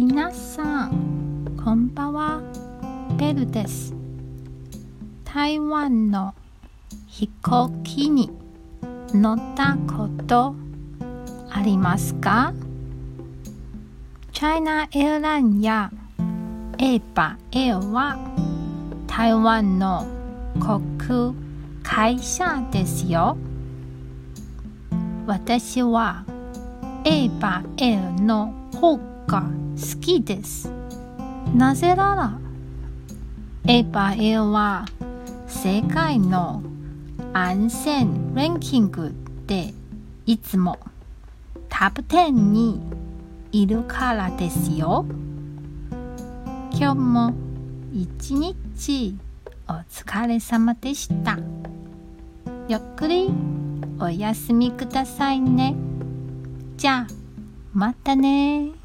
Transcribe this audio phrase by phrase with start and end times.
[0.00, 2.40] 皆さんこんばんは。
[3.18, 3.92] ベルです。
[5.24, 6.36] 台湾の
[7.08, 8.30] 飛行機に
[9.12, 10.54] 乗ったこと
[11.50, 12.54] ありますか？
[14.30, 15.90] チャイナエアラインや
[16.78, 18.16] エーパーエアは
[19.08, 20.06] 台湾の
[20.60, 21.32] 航空
[21.82, 23.36] 会社ですよ。
[25.26, 26.24] 私は
[27.04, 29.42] エーパーエアの方が
[29.76, 30.72] 好きです。
[31.54, 32.38] なぜなら
[33.66, 34.86] エーパーエは
[35.46, 36.62] 世界の
[37.34, 39.14] 安全ランキング
[39.46, 39.74] で
[40.24, 40.78] いつも
[41.68, 42.80] トップ10に
[43.52, 45.04] いるからですよ。
[46.72, 47.34] 今日も
[47.92, 49.14] 一日
[49.68, 51.38] お疲れ様でした。
[52.68, 53.30] ゆっくり
[54.00, 55.76] お休みくださいね。
[56.78, 57.06] じゃあ
[57.74, 58.77] またね